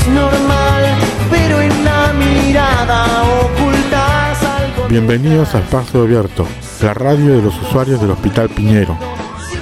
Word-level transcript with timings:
pareces 0.00 0.08
normal, 0.08 0.84
pero 1.30 1.60
en 1.60 1.84
la 1.84 2.12
mirada 2.12 3.22
ocultas 3.22 4.42
algo. 4.42 4.88
Bienvenidos 4.88 5.54
a 5.54 5.60
Espacio 5.60 6.02
Abierto, 6.02 6.46
la 6.82 6.94
radio 6.94 7.36
de 7.36 7.42
los 7.42 7.60
usuarios 7.62 8.00
del 8.00 8.10
Hospital 8.10 8.48
Piñero. 8.50 8.96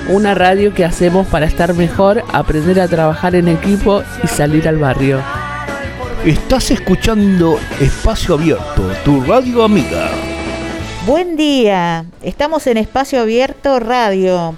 Una 0.08 0.34
radio 0.34 0.72
que 0.72 0.84
hacemos 0.84 1.26
para 1.26 1.46
estar 1.46 1.74
mejor, 1.74 2.24
aprender 2.32 2.80
a 2.80 2.88
trabajar 2.88 3.34
en 3.34 3.48
equipo 3.48 4.02
y 4.22 4.26
salir 4.26 4.66
al 4.68 4.78
barrio. 4.78 5.20
Estás 6.24 6.70
escuchando 6.70 7.58
Espacio 7.80 8.34
Abierto, 8.34 8.90
tu 9.04 9.22
radio 9.22 9.64
amiga. 9.64 10.10
Buen 11.06 11.36
día, 11.36 12.04
estamos 12.22 12.66
en 12.66 12.76
Espacio 12.76 13.20
Abierto 13.20 13.80
Radio. 13.80 14.56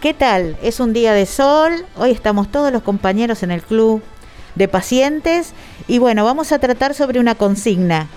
¿Qué 0.00 0.14
tal? 0.14 0.56
Es 0.62 0.80
un 0.80 0.92
día 0.92 1.12
de 1.12 1.26
sol, 1.26 1.72
hoy 1.96 2.10
estamos 2.10 2.50
todos 2.50 2.72
los 2.72 2.82
compañeros 2.82 3.44
en 3.44 3.52
el 3.52 3.62
club 3.62 4.02
de 4.54 4.68
pacientes 4.68 5.52
y 5.88 5.98
bueno, 5.98 6.24
vamos 6.24 6.52
a 6.52 6.58
tratar 6.58 6.94
sobre 6.94 7.20
una 7.20 7.34
consigna. 7.34 8.08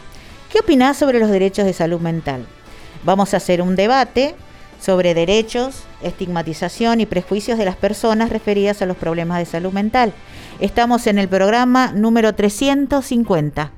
¿Qué 0.52 0.60
opinás 0.60 0.98
sobre 0.98 1.20
los 1.20 1.30
derechos 1.30 1.66
de 1.66 1.74
salud 1.74 2.00
mental? 2.00 2.46
Vamos 3.04 3.34
a 3.34 3.38
hacer 3.38 3.62
un 3.62 3.76
debate 3.76 4.36
sobre 4.80 5.14
derechos, 5.14 5.84
estigmatización 6.04 7.02
y 7.02 7.06
prejuicios 7.06 7.58
de 7.58 7.66
las 7.66 7.76
personas 7.76 8.30
referidas 8.30 8.82
a 8.82 8.86
los 8.86 8.98
problemas 8.98 9.40
de 9.40 9.46
salud 9.46 9.74
mental. 9.74 10.14
Estamos 10.60 11.08
en 11.08 11.20
el 11.20 11.28
programa 11.28 11.92
número 11.92 12.34
350. 12.34 13.72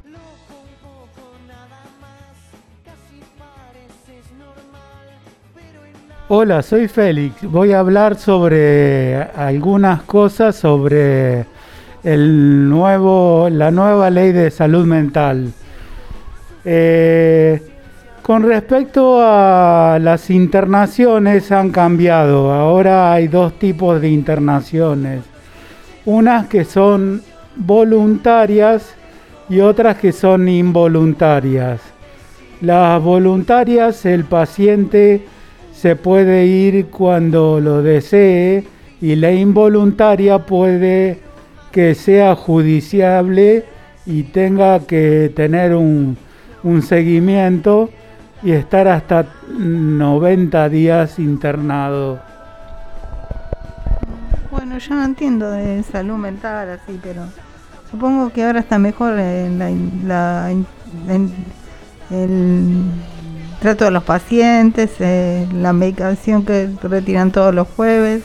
Hola, 6.29 6.61
soy 6.61 6.89
Félix. 6.89 7.41
Voy 7.43 7.71
a 7.71 7.79
hablar 7.79 8.17
sobre 8.17 9.15
algunas 9.15 10.01
cosas 10.01 10.57
sobre 10.57 11.45
el 12.07 12.69
nuevo, 12.69 13.49
la 13.51 13.69
nueva 13.69 14.09
ley 14.09 14.31
de 14.31 14.49
salud 14.49 14.85
mental. 14.85 15.51
Eh, 16.63 17.61
con 18.21 18.43
respecto 18.43 19.19
a 19.21 19.99
las 20.01 20.29
internaciones 20.29 21.51
han 21.51 21.69
cambiado. 21.71 22.53
Ahora 22.53 23.11
hay 23.11 23.27
dos 23.27 23.59
tipos 23.59 23.99
de 23.99 24.09
internaciones. 24.09 25.23
Unas 26.05 26.47
que 26.47 26.63
son 26.63 27.23
voluntarias 27.57 28.95
y 29.49 29.59
otras 29.59 29.97
que 29.97 30.13
son 30.13 30.47
involuntarias. 30.47 31.81
Las 32.61 33.03
voluntarias 33.03 34.05
el 34.05 34.23
paciente 34.23 35.25
se 35.73 35.97
puede 35.97 36.45
ir 36.45 36.85
cuando 36.85 37.59
lo 37.59 37.81
desee 37.81 38.63
y 39.01 39.15
la 39.17 39.33
involuntaria 39.33 40.39
puede 40.39 41.26
que 41.77 41.93
sea 41.93 42.35
judiciable 42.35 43.63
y 44.07 44.23
tenga 44.23 44.79
que 44.79 45.31
tener 45.35 45.75
un, 45.75 46.17
un 46.63 46.81
seguimiento 46.81 47.91
y 48.41 48.53
estar 48.53 48.87
hasta 48.87 49.27
90 49.47 50.69
días 50.69 51.19
internado. 51.19 52.19
Bueno, 54.49 54.79
yo 54.79 54.95
no 54.95 55.05
entiendo 55.05 55.51
de 55.51 55.83
salud 55.83 56.15
mental 56.15 56.67
así, 56.71 56.99
pero 57.03 57.21
supongo 57.91 58.31
que 58.31 58.43
ahora 58.43 58.61
está 58.61 58.79
mejor 58.79 59.19
en 59.19 60.07
la, 60.07 60.49
el 62.09 62.81
trato 63.59 63.85
de 63.85 63.91
los 63.91 64.03
pacientes, 64.03 64.93
eh, 64.99 65.47
la 65.53 65.73
medicación 65.73 66.43
que 66.43 66.71
retiran 66.81 67.31
todos 67.31 67.53
los 67.53 67.67
jueves, 67.67 68.23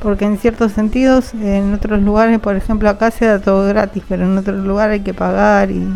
porque 0.00 0.24
en 0.24 0.38
ciertos 0.38 0.72
sentidos, 0.72 1.34
en 1.34 1.74
otros 1.74 2.00
lugares, 2.00 2.38
por 2.38 2.56
ejemplo, 2.56 2.88
acá 2.88 3.10
se 3.10 3.26
da 3.26 3.40
todo 3.40 3.66
gratis, 3.68 4.02
pero 4.08 4.24
en 4.24 4.38
otros 4.38 4.64
lugares 4.64 4.94
hay 4.94 5.00
que 5.00 5.14
pagar 5.14 5.70
y 5.70 5.86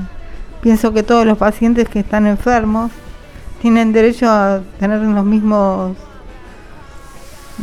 pienso 0.60 0.92
que 0.92 1.02
todos 1.02 1.24
los 1.26 1.38
pacientes 1.38 1.88
que 1.88 2.00
están 2.00 2.26
enfermos 2.26 2.90
tienen 3.60 3.92
derecho 3.92 4.28
a 4.28 4.60
tener 4.78 5.00
los 5.00 5.24
mismos 5.24 5.96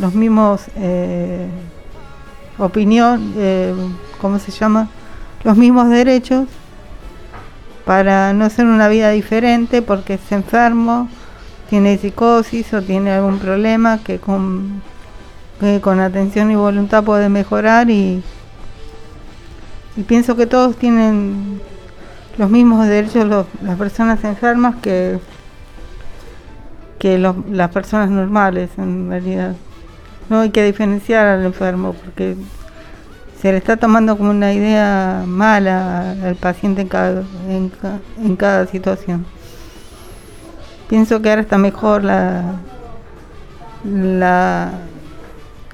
los 0.00 0.14
mismos 0.14 0.62
eh, 0.76 1.48
opinión, 2.58 3.34
eh, 3.36 3.74
¿cómo 4.20 4.38
se 4.38 4.50
llama? 4.50 4.88
Los 5.44 5.56
mismos 5.56 5.90
derechos 5.90 6.46
para 7.84 8.32
no 8.32 8.44
hacer 8.44 8.66
una 8.66 8.88
vida 8.88 9.10
diferente 9.10 9.82
porque 9.82 10.14
es 10.14 10.32
enfermo, 10.32 11.08
tiene 11.68 11.98
psicosis 11.98 12.72
o 12.72 12.82
tiene 12.82 13.12
algún 13.12 13.38
problema 13.38 13.98
que 13.98 14.18
con, 14.18 14.82
con 15.82 16.00
atención 16.00 16.50
y 16.50 16.54
voluntad 16.54 17.04
puede 17.04 17.28
mejorar 17.28 17.90
y, 17.90 18.22
y 19.96 20.02
pienso 20.02 20.36
que 20.36 20.46
todos 20.46 20.76
tienen 20.76 21.60
los 22.38 22.50
mismos 22.50 22.86
derechos 22.86 23.46
las 23.62 23.76
personas 23.76 24.24
enfermas 24.24 24.76
que 24.82 25.18
que 27.00 27.18
las 27.18 27.70
personas 27.70 28.10
normales 28.10 28.70
en 28.76 29.08
realidad. 29.08 29.56
No 30.28 30.40
hay 30.40 30.50
que 30.50 30.62
diferenciar 30.62 31.26
al 31.26 31.44
enfermo 31.44 31.94
porque 31.94 32.36
se 33.40 33.50
le 33.50 33.58
está 33.58 33.78
tomando 33.78 34.16
como 34.18 34.30
una 34.30 34.52
idea 34.52 35.24
mala 35.26 36.12
al 36.12 36.36
paciente 36.36 36.82
en 36.82 36.88
cada, 36.88 37.24
en, 37.48 38.36
cada 38.36 38.66
situación. 38.66 39.24
Pienso 40.88 41.22
que 41.22 41.30
ahora 41.30 41.40
está 41.40 41.56
mejor 41.56 42.04
la, 42.04 42.56
la, 43.82 44.70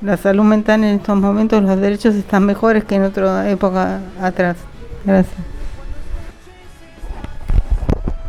la 0.03 0.17
salud 0.17 0.45
mental 0.45 0.84
en 0.84 0.97
estos 0.97 1.17
momentos, 1.17 1.62
los 1.62 1.81
derechos 1.81 2.15
están 2.15 2.45
mejores 2.45 2.84
que 2.84 2.97
en 2.97 3.05
otra 3.05 3.49
época 3.51 4.01
atrás. 4.21 4.57
Gracias. 5.05 5.37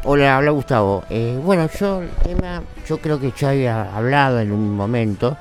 Hola, 0.03 0.37
habla 0.37 0.51
Gustavo. 0.51 1.03
Eh, 1.09 1.37
bueno, 1.43 1.67
yo 1.77 2.01
tema, 2.23 2.61
yo 2.87 2.99
creo 2.99 3.19
que 3.19 3.33
ya 3.37 3.49
había 3.49 3.95
hablado 3.95 4.39
en 4.39 4.53
un 4.53 4.75
momento 4.75 5.37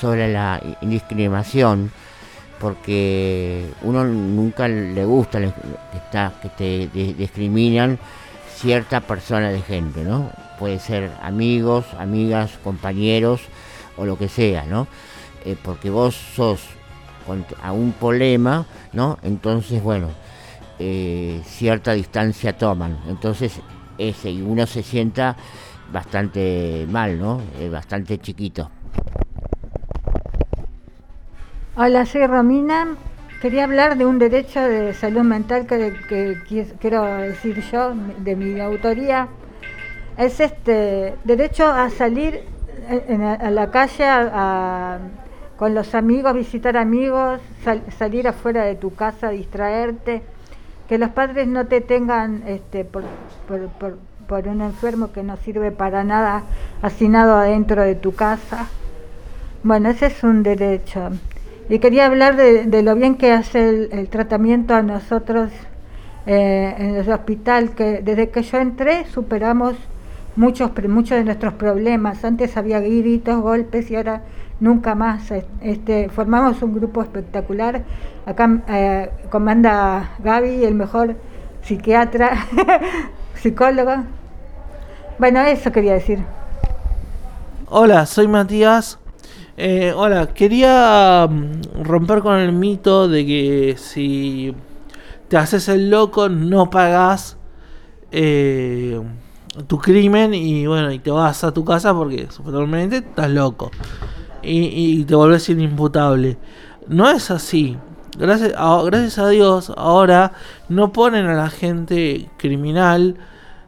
sobre 0.00 0.32
la 0.32 0.60
indiscriminación, 0.80 1.90
porque 2.60 3.66
uno 3.82 4.04
nunca 4.04 4.68
le 4.68 5.04
gusta 5.04 5.40
que 5.40 6.48
te 6.56 6.88
discriminan 7.14 7.98
cierta 8.54 9.00
persona 9.00 9.50
de 9.50 9.60
gente, 9.60 10.04
¿no? 10.04 10.30
Puede 10.58 10.78
ser 10.78 11.10
amigos, 11.20 11.84
amigas, 11.98 12.52
compañeros 12.62 13.40
o 13.96 14.04
lo 14.04 14.16
que 14.16 14.28
sea, 14.28 14.64
¿no? 14.66 14.86
Eh, 15.46 15.56
porque 15.62 15.90
vos 15.90 16.16
sos 16.16 16.60
a 17.62 17.70
un 17.70 17.92
problema, 17.92 18.66
¿no? 18.92 19.16
Entonces, 19.22 19.80
bueno, 19.80 20.08
eh, 20.80 21.40
cierta 21.44 21.92
distancia 21.92 22.58
toman. 22.58 22.98
Entonces, 23.08 23.60
ese 23.96 24.28
y 24.32 24.42
uno 24.42 24.66
se 24.66 24.82
sienta 24.82 25.36
bastante 25.92 26.84
mal, 26.90 27.20
¿no? 27.20 27.40
Eh, 27.60 27.68
bastante 27.68 28.18
chiquito. 28.18 28.68
Hola, 31.76 32.06
soy 32.06 32.26
Romina. 32.26 32.96
Quería 33.40 33.64
hablar 33.64 33.96
de 33.96 34.04
un 34.04 34.18
derecho 34.18 34.60
de 34.60 34.94
salud 34.94 35.22
mental 35.22 35.68
que, 35.68 36.42
quiero 36.80 37.04
decir 37.04 37.62
yo, 37.70 37.94
de 38.18 38.34
mi 38.34 38.58
autoría. 38.58 39.28
Es 40.18 40.40
este 40.40 41.14
derecho 41.22 41.66
a 41.66 41.88
salir 41.90 42.40
a 43.40 43.50
la 43.50 43.70
calle 43.70 44.02
con 45.56 45.74
los 45.74 45.94
amigos, 45.94 46.34
visitar 46.34 46.76
amigos, 46.76 47.40
salir 47.98 48.28
afuera 48.28 48.64
de 48.64 48.74
tu 48.74 48.94
casa, 48.94 49.30
distraerte 49.30 50.22
que 50.88 50.98
los 50.98 51.10
padres 51.10 51.48
no 51.48 51.66
te 51.66 51.80
tengan 51.80 52.42
este, 52.46 52.84
por, 52.84 53.04
por, 53.48 54.48
un 54.48 54.60
enfermo 54.60 55.12
que 55.12 55.22
no 55.22 55.36
sirve 55.36 55.70
para 55.70 56.04
nada 56.04 56.44
hacinado 56.82 57.36
adentro 57.36 57.82
de 57.82 57.94
tu 57.94 58.14
casa. 58.14 58.66
Bueno, 59.62 59.88
ese 59.90 60.06
es 60.06 60.22
un 60.22 60.42
derecho. 60.42 61.10
Y 61.68 61.80
quería 61.80 62.06
hablar 62.06 62.36
de, 62.36 62.82
lo 62.82 62.94
bien 62.94 63.16
que 63.16 63.32
hace 63.32 63.88
el, 63.90 64.08
tratamiento 64.08 64.74
a 64.74 64.82
nosotros 64.82 65.50
eh, 66.26 66.74
en 66.78 66.96
el 66.96 67.10
hospital, 67.10 67.70
que 67.70 68.00
desde 68.02 68.30
que 68.30 68.42
yo 68.42 68.58
entré 68.58 69.06
superamos 69.06 69.74
muchos, 70.36 70.70
muchos 70.88 71.18
de 71.18 71.24
nuestros 71.24 71.54
problemas. 71.54 72.24
Antes 72.24 72.56
había 72.56 72.78
gritos, 72.78 73.40
golpes 73.40 73.90
y 73.90 73.96
ahora 73.96 74.22
nunca 74.60 74.94
más. 74.94 75.30
Este, 75.60 76.08
formamos 76.08 76.62
un 76.62 76.74
grupo 76.74 77.02
espectacular. 77.02 77.84
Acá 78.24 78.62
eh, 78.68 79.10
comanda 79.30 80.10
Gaby, 80.18 80.64
el 80.64 80.74
mejor 80.74 81.16
psiquiatra, 81.62 82.46
psicólogo. 83.34 84.04
Bueno, 85.18 85.40
eso 85.40 85.72
quería 85.72 85.94
decir. 85.94 86.20
Hola, 87.68 88.06
soy 88.06 88.28
Matías. 88.28 88.98
Eh, 89.56 89.92
hola, 89.96 90.28
quería 90.28 91.26
mm, 91.28 91.82
romper 91.82 92.20
con 92.20 92.36
el 92.36 92.52
mito 92.52 93.08
de 93.08 93.24
que 93.24 93.74
si 93.78 94.54
te 95.28 95.38
haces 95.38 95.68
el 95.68 95.88
loco 95.88 96.28
no 96.28 96.68
pagas 96.68 97.38
eh, 98.12 99.00
tu 99.66 99.78
crimen 99.78 100.34
y 100.34 100.66
bueno, 100.66 100.92
y 100.92 100.98
te 100.98 101.10
vas 101.10 101.42
a 101.42 101.52
tu 101.52 101.64
casa 101.64 101.94
porque 101.94 102.26
supuestamente 102.30 102.98
estás 102.98 103.30
loco 103.30 103.70
y, 104.46 105.04
te 105.04 105.14
volvés 105.14 105.48
inimputable. 105.48 106.38
No 106.88 107.10
es 107.10 107.30
así. 107.30 107.76
gracias 108.18 108.54
a, 108.56 108.82
gracias 108.84 109.18
a 109.18 109.28
Dios, 109.28 109.72
ahora 109.76 110.32
no 110.68 110.92
ponen 110.92 111.26
a 111.26 111.34
la 111.34 111.50
gente 111.50 112.30
criminal 112.38 113.16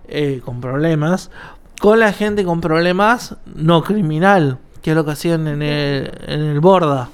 eh, 0.08 0.40
con 0.44 0.60
problemas 0.60 1.30
con 1.78 2.00
la 2.00 2.12
gente 2.12 2.44
con 2.44 2.60
problemas 2.60 3.36
no 3.54 3.82
criminal, 3.82 4.58
que 4.82 4.90
es 4.90 4.96
lo 4.96 5.04
que 5.04 5.12
hacían 5.12 5.46
en 5.46 5.62
el, 5.62 6.10
en 6.26 6.40
el 6.40 6.60
Borda. 6.60 7.08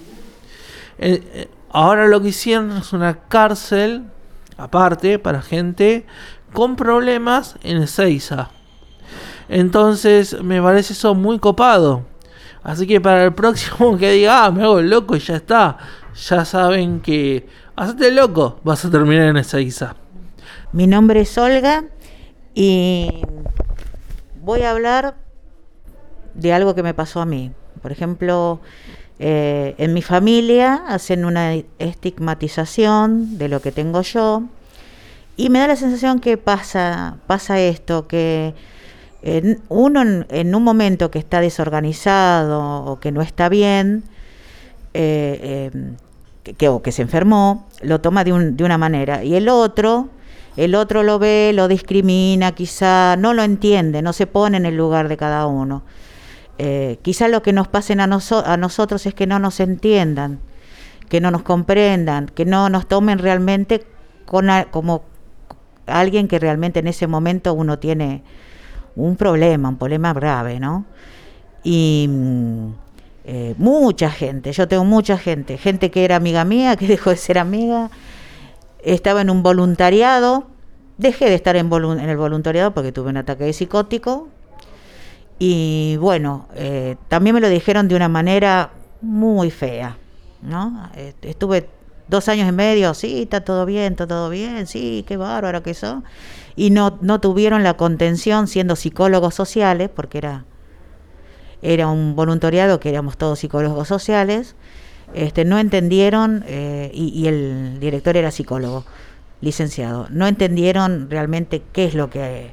Eh, 0.98 1.22
eh, 1.34 1.48
ahora 1.70 2.06
lo 2.06 2.20
que 2.22 2.28
hicieron 2.28 2.72
es 2.72 2.92
una 2.92 3.14
cárcel 3.28 4.04
aparte 4.56 5.18
para 5.18 5.42
gente 5.42 6.06
con 6.52 6.76
problemas 6.76 7.56
en 7.62 7.82
Ezeiza. 7.82 8.50
Entonces 9.48 10.42
me 10.42 10.62
parece 10.62 10.94
eso 10.94 11.14
muy 11.14 11.38
copado. 11.38 12.02
Así 12.64 12.86
que 12.86 13.00
para 13.00 13.24
el 13.24 13.34
próximo 13.34 13.96
que 13.98 14.10
diga, 14.12 14.46
ah, 14.46 14.50
me 14.50 14.62
hago 14.62 14.80
loco 14.80 15.14
y 15.14 15.20
ya 15.20 15.36
está. 15.36 15.76
Ya 16.28 16.44
saben 16.44 17.00
que, 17.00 17.46
hacete 17.76 18.10
loco, 18.10 18.58
vas 18.64 18.84
a 18.84 18.90
terminar 18.90 19.28
en 19.28 19.36
Ezeiza. 19.36 19.96
Mi 20.72 20.86
nombre 20.86 21.20
es 21.20 21.36
Olga 21.38 21.84
y 22.54 23.22
voy 24.42 24.62
a 24.62 24.70
hablar 24.70 25.16
de 26.34 26.52
algo 26.52 26.74
que 26.74 26.82
me 26.82 26.94
pasó 26.94 27.20
a 27.20 27.26
mí. 27.26 27.52
Por 27.82 27.92
ejemplo, 27.92 28.60
eh, 29.18 29.74
en 29.78 29.92
mi 29.92 30.02
familia 30.02 30.84
hacen 30.88 31.24
una 31.24 31.54
estigmatización 31.78 33.36
de 33.36 33.48
lo 33.48 33.60
que 33.60 33.72
tengo 33.72 34.00
yo 34.02 34.42
y 35.36 35.50
me 35.50 35.58
da 35.58 35.68
la 35.68 35.76
sensación 35.76 36.20
que 36.20 36.38
pasa, 36.38 37.18
pasa 37.26 37.60
esto, 37.60 38.06
que 38.06 38.54
uno 39.68 40.02
en, 40.28 40.54
un 40.54 40.62
momento 40.62 41.10
que 41.10 41.18
está 41.18 41.40
desorganizado 41.40 42.84
o 42.84 43.00
que 43.00 43.10
no 43.10 43.22
está 43.22 43.48
bien, 43.48 44.04
eh, 44.92 45.70
eh, 45.72 46.52
que, 46.56 46.68
o 46.68 46.82
que 46.82 46.92
se 46.92 47.02
enfermó, 47.02 47.66
lo 47.80 48.00
toma 48.00 48.22
de, 48.24 48.32
un, 48.32 48.56
de 48.56 48.64
una 48.64 48.76
manera 48.76 49.24
y 49.24 49.34
el 49.34 49.48
otro 49.48 50.10
el 50.56 50.76
otro 50.76 51.02
lo 51.02 51.18
ve, 51.18 51.52
lo 51.52 51.66
discrimina, 51.66 52.52
quizá 52.52 53.16
no 53.16 53.34
lo 53.34 53.42
entiende, 53.42 54.02
no 54.02 54.12
se 54.12 54.26
pone 54.28 54.56
en 54.56 54.66
el 54.66 54.76
lugar 54.76 55.08
de 55.08 55.16
cada 55.16 55.46
uno. 55.46 55.82
Eh, 56.58 56.98
quizá 57.02 57.26
lo 57.26 57.42
que 57.42 57.52
nos 57.52 57.66
pasen 57.66 58.00
a, 58.00 58.04
a 58.04 58.56
nosotros 58.56 59.06
es 59.06 59.14
que 59.14 59.26
no 59.26 59.40
nos 59.40 59.58
entiendan, 59.58 60.38
que 61.08 61.20
no 61.20 61.32
nos 61.32 61.42
comprendan, 61.42 62.26
que 62.26 62.44
no 62.44 62.68
nos 62.68 62.86
tomen 62.86 63.18
realmente 63.18 63.84
con 64.26 64.48
como 64.70 65.02
alguien 65.86 66.28
que 66.28 66.38
realmente 66.38 66.78
en 66.78 66.86
ese 66.86 67.08
momento 67.08 67.52
uno 67.52 67.80
tiene 67.80 68.22
un 68.96 69.16
problema, 69.16 69.68
un 69.68 69.76
problema 69.76 70.12
grave, 70.12 70.60
¿no? 70.60 70.84
Y 71.62 72.06
mm, 72.08 72.68
eh, 73.24 73.54
mucha 73.58 74.10
gente, 74.10 74.52
yo 74.52 74.68
tengo 74.68 74.84
mucha 74.84 75.16
gente, 75.16 75.56
gente 75.58 75.90
que 75.90 76.04
era 76.04 76.16
amiga 76.16 76.44
mía, 76.44 76.76
que 76.76 76.86
dejó 76.88 77.10
de 77.10 77.16
ser 77.16 77.38
amiga, 77.38 77.90
estaba 78.82 79.22
en 79.22 79.30
un 79.30 79.42
voluntariado, 79.42 80.46
dejé 80.98 81.26
de 81.26 81.34
estar 81.34 81.56
en, 81.56 81.72
el 81.72 82.16
voluntariado 82.16 82.72
porque 82.72 82.92
tuve 82.92 83.10
un 83.10 83.16
ataque 83.16 83.44
de 83.44 83.52
psicótico 83.52 84.28
y 85.38 85.96
bueno, 86.00 86.46
eh, 86.54 86.96
también 87.08 87.34
me 87.34 87.40
lo 87.40 87.48
dijeron 87.48 87.88
de 87.88 87.96
una 87.96 88.08
manera 88.08 88.70
muy 89.00 89.50
fea, 89.50 89.98
¿no? 90.42 90.90
estuve 91.22 91.68
dos 92.08 92.28
años 92.28 92.48
y 92.48 92.52
medio, 92.52 92.94
sí, 92.94 93.22
está 93.22 93.42
todo 93.42 93.66
bien, 93.66 93.92
está 93.92 94.06
todo 94.06 94.28
bien, 94.28 94.66
sí, 94.66 95.04
qué 95.06 95.16
bárbaro 95.16 95.62
que 95.62 95.70
eso. 95.70 96.02
Y 96.56 96.70
no, 96.70 96.98
no 97.00 97.20
tuvieron 97.20 97.62
la 97.62 97.74
contención 97.74 98.46
siendo 98.46 98.76
psicólogos 98.76 99.34
sociales, 99.34 99.90
porque 99.94 100.18
era, 100.18 100.44
era 101.62 101.88
un 101.88 102.14
voluntariado 102.14 102.78
que 102.78 102.90
éramos 102.90 103.16
todos 103.16 103.40
psicólogos 103.40 103.88
sociales, 103.88 104.54
este, 105.14 105.44
no 105.44 105.58
entendieron, 105.58 106.44
eh, 106.46 106.90
y, 106.92 107.26
el 107.26 107.78
director 107.78 108.16
era 108.16 108.30
psicólogo, 108.30 108.84
licenciado, 109.40 110.08
no 110.10 110.26
entendieron 110.26 111.08
realmente 111.10 111.62
qué 111.72 111.84
es 111.84 111.94
lo 111.94 112.10
que, 112.10 112.52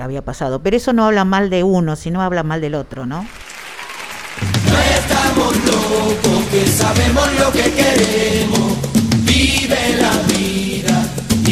había 0.00 0.24
pasado. 0.24 0.60
Pero 0.60 0.76
eso 0.76 0.92
no 0.92 1.04
habla 1.06 1.24
mal 1.24 1.50
de 1.50 1.62
uno, 1.62 1.94
sino 1.94 2.20
habla 2.20 2.42
mal 2.42 2.60
del 2.60 2.74
otro, 2.74 3.06
¿no? 3.06 3.22
No 3.22 4.78
estamos 4.80 5.56
locos, 5.64 6.44
que 6.50 6.66
sabemos 6.66 7.32
lo 7.38 7.52
que 7.52 7.72
queremos, 7.72 8.76
vive 9.24 9.96
la 10.00 10.12
vida, 10.26 10.67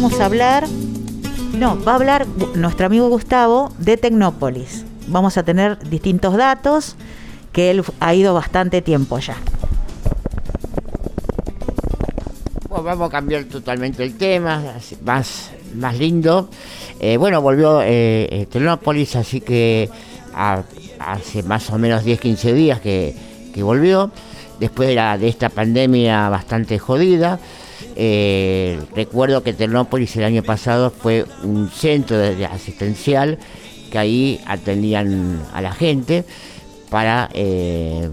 vamos 0.00 0.20
a 0.20 0.26
hablar. 0.26 0.64
No, 1.54 1.76
va 1.82 1.92
a 1.92 1.94
hablar 1.96 2.26
nuestro 2.54 2.86
amigo 2.86 3.08
Gustavo 3.08 3.72
de 3.78 3.96
Tecnópolis. 3.96 4.84
Vamos 5.08 5.36
a 5.36 5.42
tener 5.42 5.76
distintos 5.88 6.36
datos 6.36 6.94
que 7.52 7.72
él 7.72 7.82
ha 7.98 8.14
ido 8.14 8.32
bastante 8.32 8.80
tiempo 8.80 9.18
ya. 9.18 9.36
vamos 12.70 13.08
a 13.08 13.10
cambiar 13.10 13.42
totalmente 13.44 14.04
el 14.04 14.16
tema, 14.16 14.62
más, 15.02 15.50
más 15.74 15.98
lindo. 15.98 16.48
Eh, 17.00 17.16
bueno, 17.16 17.42
volvió 17.42 17.82
eh, 17.82 18.28
eh 18.30 18.46
Telenópolis, 18.48 19.16
así 19.16 19.40
que 19.40 19.90
hace 21.00 21.42
más 21.42 21.70
o 21.70 21.78
menos 21.78 22.04
10-15 22.04 22.52
días 22.52 22.80
que, 22.80 23.16
volvió, 23.56 24.12
después 24.60 24.90
de 24.90 25.28
esta 25.28 25.48
pandemia 25.48 26.28
bastante 26.28 26.78
jodida. 26.78 27.40
Eh, 27.96 28.78
recuerdo 28.94 29.42
que 29.42 29.52
Telenópolis 29.52 30.16
el 30.16 30.24
año 30.24 30.42
pasado 30.42 30.90
fue 30.90 31.24
un 31.42 31.70
centro 31.70 32.16
asistencial 32.50 33.38
que 33.90 33.98
ahí 33.98 34.40
atendían 34.46 35.42
a 35.52 35.60
la 35.60 35.72
gente 35.72 36.24
para 36.90 37.30
eh, 37.34 38.10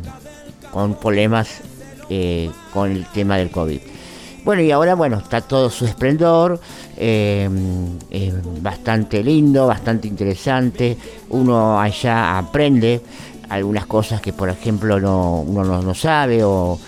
con 0.72 0.96
problemas 0.96 1.62
eh, 2.10 2.50
con 2.74 2.92
el 2.92 3.06
tema 3.08 3.38
del 3.38 3.52
COVID. 3.52 3.80
Bueno, 4.44 4.62
y 4.62 4.70
ahora, 4.70 4.94
bueno, 4.94 5.18
está 5.18 5.42
todo 5.42 5.72
su 5.72 5.86
esplendor, 5.86 6.60
bastante 8.62 9.24
lindo, 9.24 9.66
bastante 9.66 10.08
interesante. 10.08 10.96
Uno 11.30 11.80
allá 11.82 12.38
aprende 12.38 13.02
algunas 13.50 13.86
cosas 13.86 14.22
que, 14.22 14.34
por 14.34 14.50
ejemplo, 14.50 15.00
no, 15.00 15.42
uno 15.42 15.82
no, 15.82 15.94
sabe 15.94 16.44
o, 16.44 16.80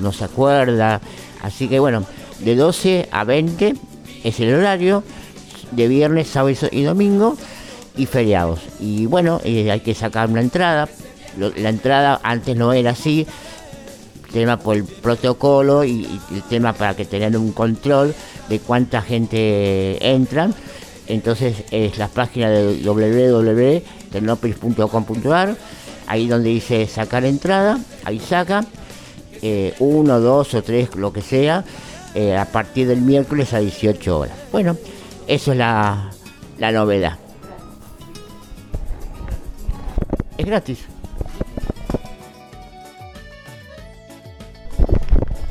no 0.00 0.12
se 0.12 0.24
acuerda. 0.24 1.00
Así 1.42 1.68
que, 1.68 1.78
bueno, 1.78 2.06
de 2.40 2.56
12 2.56 3.08
a 3.10 3.24
20 3.24 3.74
es 4.24 4.40
el 4.40 4.54
horario, 4.54 5.04
de 5.72 5.88
viernes, 5.88 6.28
sábado 6.28 6.56
y 6.70 6.82
domingo, 6.82 7.36
y 7.96 8.06
feriados. 8.06 8.60
Y 8.80 9.04
bueno, 9.04 9.42
hay 9.44 9.80
que 9.80 9.94
sacar 9.94 10.30
una 10.30 10.40
entrada 10.40 10.88
la 11.36 11.68
entrada 11.68 12.20
antes 12.22 12.56
no 12.56 12.72
era 12.72 12.90
así, 12.90 13.26
tema 14.32 14.58
por 14.58 14.76
el 14.76 14.84
protocolo 14.84 15.82
y, 15.84 16.08
el 16.32 16.42
tema 16.42 16.72
para 16.72 16.94
que 16.94 17.04
tengan 17.04 17.36
un 17.36 17.52
control 17.52 18.14
de 18.48 18.60
cuánta 18.60 19.02
gente 19.02 20.12
entra. 20.12 20.50
Entonces 21.06 21.64
es 21.70 21.98
la 21.98 22.08
página 22.08 22.48
de 22.50 22.82
www.tecnopolis.com.ar, 22.82 25.56
ahí 26.06 26.26
donde 26.28 26.48
dice 26.50 26.86
sacar 26.86 27.24
entrada, 27.24 27.80
ahí 28.04 28.20
saca, 28.20 28.64
eh, 29.42 29.74
uno, 29.80 30.20
dos 30.20 30.54
o 30.54 30.62
tres, 30.62 30.94
lo 30.94 31.12
que 31.12 31.20
sea, 31.20 31.64
eh, 32.14 32.36
a 32.36 32.44
partir 32.44 32.88
del 32.88 33.02
miércoles 33.02 33.52
a 33.52 33.58
18 33.58 34.18
horas. 34.18 34.36
Bueno, 34.52 34.76
eso 35.26 35.52
es 35.52 35.58
la, 35.58 36.10
la 36.58 36.72
novedad. 36.72 37.18
Es 40.38 40.46
gratis. 40.46 40.86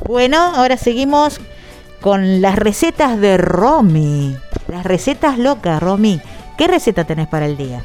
Bueno, 0.08 0.38
ahora 0.38 0.78
seguimos 0.78 1.40
con 2.02 2.42
las 2.42 2.56
recetas 2.56 3.20
de 3.20 3.38
Romy. 3.38 4.36
Las 4.68 4.86
recetas 4.86 5.38
locas, 5.38 5.82
Romy. 5.82 6.22
¿Qué 6.58 6.68
receta 6.68 7.06
tenés 7.06 7.28
para 7.28 7.46
el 7.46 7.58
día? 7.58 7.82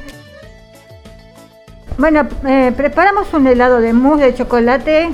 Bueno, 1.97 2.27
eh, 2.45 2.73
preparamos 2.75 3.33
un 3.33 3.47
helado 3.47 3.79
de 3.79 3.93
mousse 3.93 4.25
de 4.25 4.35
chocolate 4.35 5.09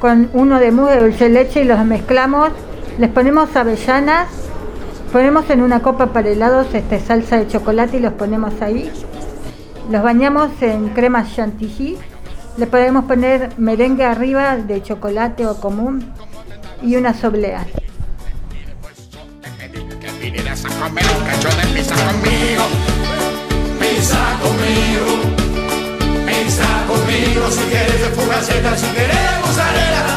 con 0.00 0.30
uno 0.32 0.58
de 0.58 0.72
mousse 0.72 0.94
de 0.94 1.00
dulce 1.00 1.28
leche 1.28 1.60
y 1.62 1.64
los 1.64 1.84
mezclamos. 1.84 2.50
Les 2.98 3.10
ponemos 3.10 3.54
avellanas, 3.54 4.28
ponemos 5.12 5.48
en 5.50 5.62
una 5.62 5.80
copa 5.80 6.06
para 6.06 6.28
helados 6.28 6.74
este, 6.74 6.98
salsa 6.98 7.36
de 7.36 7.46
chocolate 7.46 7.98
y 7.98 8.00
los 8.00 8.14
ponemos 8.14 8.60
ahí. 8.62 8.90
Los 9.90 10.02
bañamos 10.02 10.50
en 10.62 10.88
crema 10.88 11.24
chantilly. 11.24 11.98
Le 12.56 12.66
podemos 12.66 13.04
poner 13.04 13.50
merengue 13.58 14.04
arriba 14.04 14.56
de 14.56 14.82
chocolate 14.82 15.46
o 15.46 15.60
común 15.60 16.12
y 16.82 16.96
unas 16.96 17.22
obleas. 17.22 17.66
Pizza 26.50 26.66
conmigo. 26.88 27.48
Si 27.48 27.62
quieres 27.70 28.00
de 28.00 28.08
fugaceta, 28.08 28.76
si 28.76 28.86
quieres 28.86 29.08
de 29.08 29.22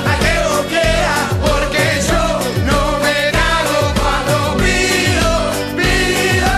la 0.07 0.17
que 0.19 0.33
vos 0.49 0.65
quieras. 0.67 1.25
Porque 1.39 1.83
yo 2.09 2.23
no 2.65 2.97
me 3.03 3.17
cago 3.37 3.79
cuando 4.01 4.57
pido, 4.57 5.29
pido 5.77 6.53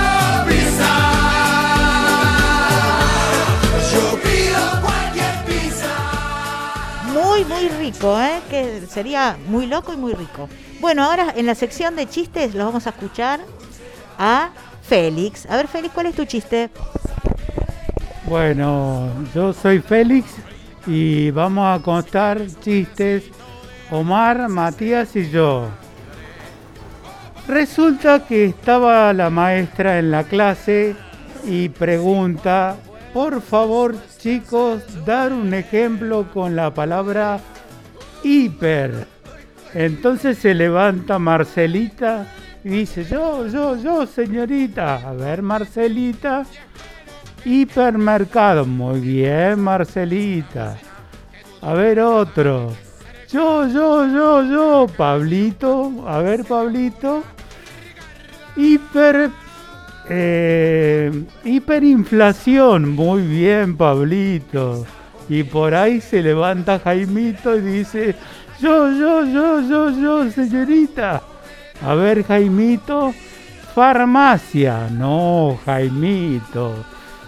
pizza. 0.48 0.92
Yo 3.92 4.04
pido 4.24 4.62
cualquier 4.82 5.36
pizza. 5.46 5.92
Muy, 7.12 7.44
muy 7.44 7.68
rico, 7.68 8.18
¿eh? 8.18 8.40
Que 8.50 8.88
sería 8.90 9.36
muy 9.50 9.66
loco 9.66 9.92
y 9.92 9.98
muy 9.98 10.14
rico. 10.14 10.48
Bueno, 10.80 11.04
ahora 11.04 11.34
en 11.36 11.46
la 11.46 11.56
sección 11.56 11.98
de 11.98 12.08
chistes 12.08 12.56
los 12.56 12.66
vamos 12.66 12.88
a 12.88 12.92
escuchar 12.92 13.42
a 14.18 14.52
Félix. 14.88 15.46
A 15.48 15.58
ver, 15.58 15.68
Félix, 15.68 15.94
¿cuál 15.94 16.06
es 16.06 16.16
tu 16.16 16.24
chiste? 16.24 16.70
Bueno, 18.28 19.12
yo 19.36 19.54
soy 19.54 19.80
Félix 19.80 20.36
y 20.88 21.30
vamos 21.30 21.80
a 21.80 21.84
contar 21.84 22.42
chistes 22.60 23.26
Omar, 23.92 24.50
Matías 24.50 25.16
y 25.16 25.30
yo. 25.30 25.68
Resulta 27.48 28.26
que 28.26 28.46
estaba 28.46 29.14
la 29.14 29.30
maestra 29.30 30.00
en 30.00 30.10
la 30.10 30.24
clase 30.24 30.96
y 31.46 31.70
pregunta, 31.70 32.78
por 33.14 33.44
favor 33.44 33.96
chicos, 34.18 34.82
dar 35.06 35.32
un 35.32 35.54
ejemplo 35.54 36.28
con 36.34 36.56
la 36.56 36.74
palabra 36.74 37.40
hiper. 38.24 39.06
Entonces 39.76 40.40
se 40.40 40.56
levanta 40.56 41.20
Marcelita 41.20 42.26
y 42.64 42.70
dice, 42.70 43.06
yo, 43.06 43.46
yo, 43.46 43.78
yo, 43.78 44.08
señorita. 44.08 44.96
A 45.08 45.14
ver, 45.14 45.44
Marcelita. 45.44 46.44
Hipermercado. 47.46 48.66
Muy 48.66 49.00
bien, 49.00 49.60
Marcelita. 49.60 50.78
A 51.62 51.74
ver, 51.74 52.00
otro. 52.00 52.74
Yo, 53.32 53.68
yo, 53.68 54.08
yo, 54.08 54.44
yo, 54.44 54.88
Pablito. 54.98 55.92
A 56.08 56.20
ver, 56.20 56.44
Pablito. 56.44 57.24
Hiper. 58.56 59.30
eh, 60.10 61.24
hiperinflación. 61.44 62.90
Muy 62.96 63.22
bien, 63.22 63.78
Pablito. 63.78 64.86
Y 65.30 65.44
por 65.44 65.74
ahí 65.74 66.02
se 66.02 66.22
levanta 66.22 66.80
Jaimito 66.80 67.56
y 67.58 67.62
dice, 67.62 68.16
yo, 68.60 68.92
yo, 68.92 69.26
yo, 69.26 69.62
yo, 69.62 69.90
yo, 69.90 70.32
señorita. 70.32 71.22
A 71.86 71.94
ver, 71.96 72.24
Jaimito. 72.24 73.14
Farmacia. 73.74 74.88
No, 74.92 75.60
Jaimito. 75.66 76.86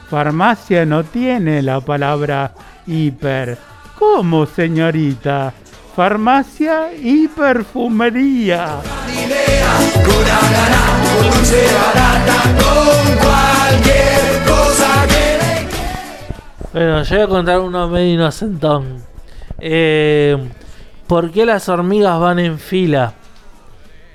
Farmacia 0.10 0.86
no 0.86 1.04
tiene 1.04 1.62
la 1.62 1.82
palabra 1.82 2.54
hiper. 2.86 3.58
¿Cómo, 4.00 4.46
señorita? 4.46 5.54
Farmacia 5.96 6.94
y 6.94 7.28
perfumería. 7.28 8.78
Bueno, 16.72 17.04
yo 17.04 17.16
voy 17.16 17.24
a 17.24 17.28
contar 17.28 17.60
uno 17.60 17.88
medio 17.90 18.14
inocentón. 18.14 19.04
Eh, 19.60 20.38
¿Por 21.08 21.32
qué 21.32 21.46
las 21.46 21.68
hormigas 21.68 22.20
van 22.20 22.40
en 22.40 22.60
fila? 22.60 23.14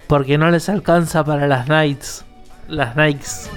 Porque 0.06 0.38
no 0.38 0.50
les 0.50 0.68
alcanza 0.68 1.24
para 1.24 1.46
las 1.46 1.68
nights. 1.68 2.24
Las 2.68 2.96
Nikes. 2.96 3.50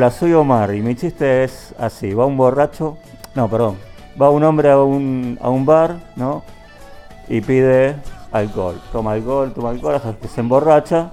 Hola, 0.00 0.10
soy 0.10 0.32
Omar 0.32 0.74
y 0.74 0.80
mi 0.80 0.96
chiste 0.96 1.44
es 1.44 1.74
así, 1.78 2.14
va 2.14 2.24
un 2.24 2.38
borracho, 2.38 2.96
no, 3.34 3.50
perdón, 3.50 3.76
va 4.18 4.30
un 4.30 4.42
hombre 4.44 4.70
a 4.70 4.78
un, 4.78 5.38
a 5.42 5.50
un 5.50 5.66
bar, 5.66 5.98
¿no? 6.16 6.42
Y 7.28 7.42
pide 7.42 7.96
alcohol, 8.32 8.80
toma 8.92 9.12
alcohol, 9.12 9.52
toma 9.52 9.68
alcohol 9.68 9.96
hasta 9.96 10.14
que 10.14 10.26
se 10.26 10.40
emborracha 10.40 11.10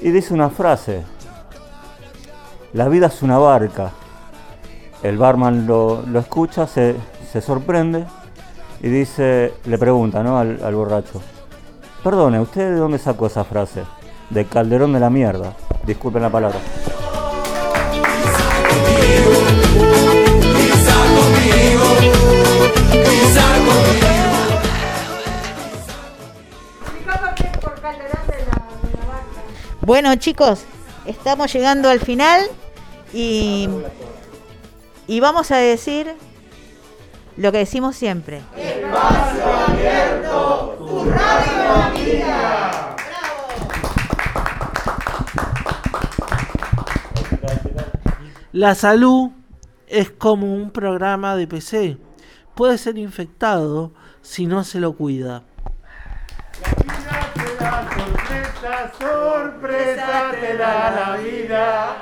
y 0.00 0.12
dice 0.12 0.32
una 0.32 0.48
frase, 0.48 1.02
la 2.72 2.88
vida 2.88 3.08
es 3.08 3.20
una 3.20 3.36
barca. 3.36 3.92
El 5.02 5.18
barman 5.18 5.66
lo, 5.66 6.00
lo 6.06 6.18
escucha, 6.18 6.66
se, 6.66 6.96
se 7.30 7.42
sorprende 7.42 8.06
y 8.80 8.88
dice, 8.88 9.52
le 9.66 9.76
pregunta, 9.76 10.22
¿no? 10.22 10.38
Al, 10.38 10.58
al 10.64 10.74
borracho, 10.74 11.20
perdone, 12.02 12.40
¿usted 12.40 12.70
de 12.70 12.78
dónde 12.78 12.98
sacó 12.98 13.26
esa 13.26 13.44
frase? 13.44 13.82
De 14.30 14.46
Calderón 14.46 14.94
de 14.94 15.00
la 15.00 15.10
mierda, 15.10 15.52
disculpen 15.84 16.22
la 16.22 16.30
palabra. 16.30 16.58
Bueno, 29.86 30.12
chicos, 30.16 30.64
estamos 31.06 31.52
llegando 31.52 31.88
al 31.88 32.00
final 32.00 32.42
y, 33.12 33.68
y 35.06 35.20
vamos 35.20 35.52
a 35.52 35.58
decir 35.58 36.12
lo 37.36 37.52
que 37.52 37.58
decimos 37.58 37.94
siempre. 37.94 38.42
Espacio 38.56 39.44
abierto, 39.68 40.74
tu 40.76 41.04
radio 41.08 41.72
amiga. 41.84 42.96
La 48.52 48.74
salud 48.74 49.30
es 49.86 50.10
como 50.10 50.52
un 50.52 50.72
programa 50.72 51.36
de 51.36 51.46
PC. 51.46 51.96
Puede 52.56 52.78
ser 52.78 52.96
infectado 52.96 53.92
si 54.22 54.46
no 54.46 54.64
se 54.64 54.80
lo 54.80 54.94
cuida. 54.94 55.42
Sorpresa, 57.58 58.92
sorpresa 58.98 60.30
te 60.40 60.56
da 60.56 60.90
la 60.90 61.16
vida. 61.22 61.96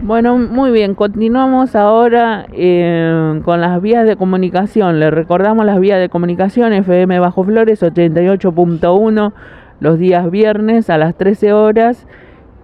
Bueno, 0.00 0.38
muy 0.38 0.70
bien, 0.70 0.94
continuamos 0.94 1.76
ahora 1.76 2.46
eh, 2.54 3.42
con 3.44 3.60
las 3.60 3.82
vías 3.82 4.06
de 4.06 4.16
comunicación. 4.16 4.98
Les 4.98 5.12
recordamos 5.12 5.66
las 5.66 5.78
vías 5.78 6.00
de 6.00 6.08
comunicación 6.08 6.72
FM 6.72 7.18
Bajo 7.18 7.44
Flores 7.44 7.82
88.1 7.82 9.32
los 9.80 9.98
días 9.98 10.30
viernes 10.30 10.88
a 10.88 10.96
las 10.96 11.14
13 11.16 11.52
horas 11.52 12.06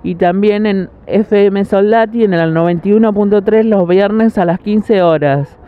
y 0.03 0.15
también 0.15 0.65
en 0.65 0.89
FM 1.07 1.67
Soldati 1.67 2.25
en 2.25 2.33
el 2.33 2.55
91.3 2.55 3.65
los 3.65 3.87
viernes 3.87 4.39
a 4.39 4.47
las 4.47 4.61
15 4.61 5.03
horas. 5.03 5.59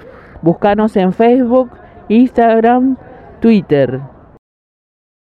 Búscanos 0.42 0.96
en 0.96 1.12
Facebook, 1.12 1.70
Instagram, 2.08 2.96
Twitter. 3.40 4.00